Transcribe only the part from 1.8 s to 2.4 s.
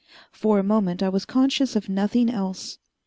nothing